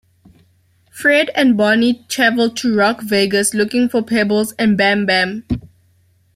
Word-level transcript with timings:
Fred 0.89 1.29
and 1.35 1.55
Barney 1.55 2.03
travel 2.09 2.49
to 2.55 2.75
Rock 2.75 3.01
Vegas 3.01 3.53
looking 3.53 3.87
for 3.87 4.01
Pebbles 4.01 4.51
and 4.53 4.75
Bamm 4.75 5.05
Bamm. 5.05 5.43